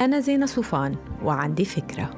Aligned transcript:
أنا 0.00 0.20
زينة 0.20 0.46
صوفان 0.46 0.96
وعندي 1.24 1.64
فكرة. 1.64 2.10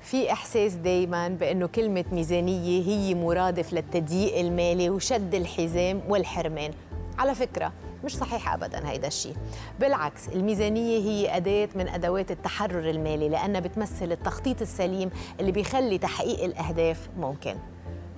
في 0.00 0.32
إحساس 0.32 0.74
دايما 0.74 1.28
بأنه 1.28 1.66
كلمة 1.66 2.04
ميزانية 2.12 2.82
هي 2.88 3.14
مرادف 3.14 3.72
للتضييق 3.72 4.38
المالي 4.38 4.90
وشد 4.90 5.34
الحزام 5.34 6.02
والحرمان. 6.08 6.70
على 7.18 7.34
فكرة 7.34 7.72
مش 8.04 8.16
صحيح 8.16 8.54
ابدا 8.54 8.90
هيدا 8.90 9.06
الشيء. 9.06 9.36
بالعكس 9.80 10.28
الميزانية 10.28 10.98
هي 10.98 11.36
أداة 11.36 11.68
من 11.74 11.88
أدوات 11.88 12.30
التحرر 12.30 12.90
المالي 12.90 13.28
لأنها 13.28 13.60
بتمثل 13.60 14.12
التخطيط 14.12 14.60
السليم 14.60 15.10
اللي 15.40 15.52
بيخلي 15.52 15.98
تحقيق 15.98 16.44
الأهداف 16.44 17.08
ممكن. 17.18 17.56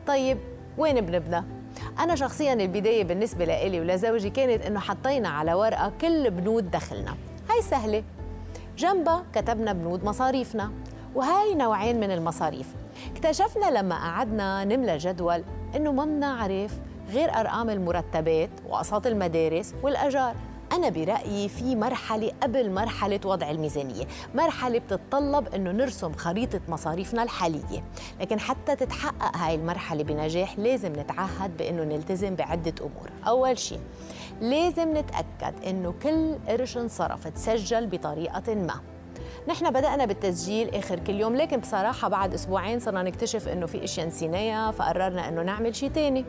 طيب 0.06 0.38
وين 0.78 1.00
بنبدأ؟ 1.00 1.59
أنا 1.98 2.14
شخصيا 2.14 2.52
البداية 2.52 3.04
بالنسبة 3.04 3.44
لإلي 3.44 3.80
ولزوجي 3.80 4.30
كانت 4.30 4.66
إنه 4.66 4.80
حطينا 4.80 5.28
على 5.28 5.54
ورقة 5.54 5.92
كل 6.00 6.30
بنود 6.30 6.70
دخلنا. 6.70 7.14
هاي 7.50 7.62
سهلة. 7.62 8.02
جنبها 8.78 9.24
كتبنا 9.34 9.72
بنود 9.72 10.04
مصاريفنا 10.04 10.70
وهاي 11.14 11.54
نوعين 11.54 12.00
من 12.00 12.10
المصاريف. 12.10 12.66
اكتشفنا 13.12 13.70
لما 13.70 13.94
قعدنا 13.94 14.64
نملى 14.64 14.98
جدول 14.98 15.44
إنه 15.76 15.92
ما 15.92 16.04
بنعرف 16.04 16.74
غير 17.10 17.34
أرقام 17.34 17.70
المرتبات 17.70 18.50
وأقساط 18.68 19.06
المدارس 19.06 19.74
والأجار. 19.82 20.34
أنا 20.72 20.88
برأيي 20.88 21.48
في 21.48 21.76
مرحلة 21.76 22.32
قبل 22.42 22.70
مرحلة 22.70 23.20
وضع 23.24 23.50
الميزانية 23.50 24.04
مرحلة 24.34 24.78
بتتطلب 24.78 25.54
أنه 25.54 25.70
نرسم 25.72 26.12
خريطة 26.12 26.60
مصاريفنا 26.68 27.22
الحالية 27.22 27.84
لكن 28.20 28.40
حتى 28.40 28.76
تتحقق 28.76 29.36
هاي 29.36 29.54
المرحلة 29.54 30.02
بنجاح 30.02 30.58
لازم 30.58 30.92
نتعهد 30.92 31.56
بأنه 31.56 31.84
نلتزم 31.84 32.34
بعدة 32.34 32.74
أمور. 32.80 33.10
أول 33.26 33.58
شيء 33.58 33.80
لازم 34.40 34.96
نتأكد 34.96 35.64
أنه 35.66 35.94
كل 36.02 36.34
قرش 36.48 36.76
انصرف 36.76 37.28
تسجل 37.28 37.86
بطريقة 37.86 38.54
ما. 38.54 38.80
نحن 39.48 39.70
بدأنا 39.70 40.04
بالتسجيل 40.04 40.74
آخر 40.74 40.98
كل 40.98 41.20
يوم 41.20 41.36
لكن 41.36 41.60
بصراحة 41.60 42.08
بعد 42.08 42.34
أسبوعين 42.34 42.80
صرنا 42.80 43.02
نكتشف 43.02 43.48
أنه 43.48 43.66
في 43.66 43.84
أشياء 43.84 44.06
نسيناها 44.06 44.70
فقررنا 44.70 45.28
أنه 45.28 45.42
نعمل 45.42 45.76
شيء 45.76 45.90
تاني. 45.90 46.24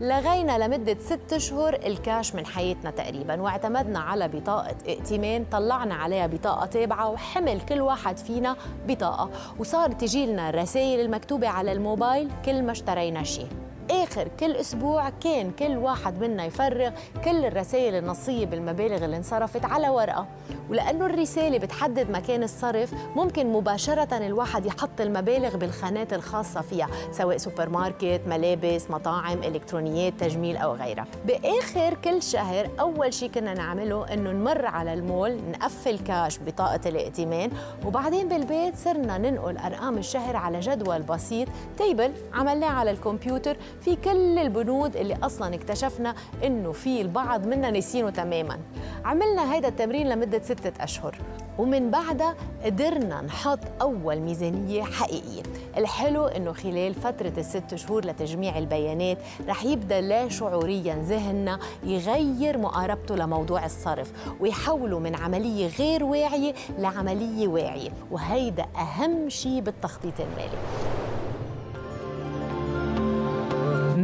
لغينا 0.00 0.58
لمدة 0.66 0.96
ست 1.00 1.32
أشهر 1.32 1.74
الكاش 1.74 2.34
من 2.34 2.46
حياتنا 2.46 2.90
تقريبا 2.90 3.40
واعتمدنا 3.42 3.98
على 3.98 4.28
بطاقة 4.28 4.76
ائتمان 4.88 5.44
طلعنا 5.52 5.94
عليها 5.94 6.26
بطاقة 6.26 6.66
تابعة 6.66 7.08
وحمل 7.10 7.60
كل 7.60 7.80
واحد 7.80 8.16
فينا 8.18 8.56
بطاقة 8.88 9.30
وصار 9.58 9.92
تجي 9.92 10.26
لنا 10.26 10.48
الرسائل 10.50 11.00
المكتوبة 11.00 11.48
على 11.48 11.72
الموبايل 11.72 12.30
كل 12.44 12.62
ما 12.62 12.72
اشترينا 12.72 13.22
شيء. 13.22 13.48
آخر 13.90 14.28
كل 14.40 14.52
أسبوع 14.52 15.10
كان 15.10 15.50
كل 15.50 15.76
واحد 15.76 16.20
منا 16.20 16.44
يفرغ 16.44 16.90
كل 17.24 17.44
الرسائل 17.44 17.94
النصية 17.94 18.46
بالمبالغ 18.46 19.04
اللي 19.04 19.16
انصرفت 19.16 19.64
على 19.64 19.88
ورقة. 19.88 20.26
ولأنه 20.70 21.06
الرسالة 21.06 21.58
بتحدد 21.58 22.10
مكان 22.10 22.42
الصرف 22.42 22.94
ممكن 23.16 23.52
مباشرة 23.52 24.16
الواحد 24.16 24.66
يحط 24.66 25.00
المبالغ 25.00 25.56
بالخانات 25.56 26.12
الخاصة 26.12 26.60
فيها 26.60 26.88
سواء 27.12 27.36
سوبر 27.36 27.68
ماركت، 27.68 28.20
ملابس، 28.26 28.90
مطاعم، 28.90 29.38
إلكترونيات، 29.38 30.12
تجميل 30.20 30.56
أو 30.56 30.74
غيرها. 30.74 31.06
بآخر 31.26 31.94
كل 32.04 32.22
شهر 32.22 32.70
أول 32.80 33.14
شيء 33.14 33.30
كنا 33.30 33.54
نعمله 33.54 34.12
إنه 34.12 34.30
نمر 34.30 34.66
على 34.66 34.94
المول 34.94 35.38
نقفل 35.50 35.98
كاش 35.98 36.38
بطاقة 36.46 36.80
الائتمان 36.86 37.50
وبعدين 37.86 38.28
بالبيت 38.28 38.76
صرنا 38.76 39.18
ننقل 39.18 39.56
أرقام 39.56 39.98
الشهر 39.98 40.36
على 40.36 40.60
جدول 40.60 41.02
بسيط 41.02 41.48
تيبل 41.78 42.12
عملناه 42.34 42.70
على 42.70 42.90
الكمبيوتر 42.90 43.56
في 43.80 43.96
كل 43.96 44.38
البنود 44.38 44.96
اللي 44.96 45.16
أصلا 45.22 45.54
اكتشفنا 45.54 46.14
إنه 46.44 46.72
في 46.72 47.00
البعض 47.00 47.46
منا 47.46 47.70
نسينه 47.70 48.10
تماما. 48.10 48.58
عملنا 49.04 49.54
هيدا 49.54 49.68
التمرين 49.68 50.08
لمدة 50.08 50.42
ستة 50.42 50.84
أشهر 50.84 51.16
ومن 51.58 51.90
بعدها 51.90 52.34
قدرنا 52.64 53.20
نحط 53.20 53.58
أول 53.80 54.20
ميزانية 54.20 54.82
حقيقية. 54.82 55.42
الحلو 55.76 56.26
إنه 56.26 56.52
خلال 56.52 56.94
فترة 56.94 57.32
الست 57.38 57.74
شهور 57.74 58.04
لتجميع 58.04 58.58
البيانات 58.58 59.18
رح 59.48 59.64
يبدأ 59.64 60.00
لا 60.00 60.28
شعوريا 60.28 60.94
ذهننا 60.94 61.58
يغير 61.84 62.58
مقاربته 62.58 63.16
لموضوع 63.16 63.64
الصرف 63.64 64.12
ويحوله 64.40 64.98
من 64.98 65.14
عملية 65.14 65.68
غير 65.78 66.04
واعية 66.04 66.54
لعملية 66.78 67.48
واعية. 67.48 67.90
وهيدا 68.10 68.66
أهم 68.76 69.28
شيء 69.28 69.60
بالتخطيط 69.60 70.20
المالي. 70.20 70.58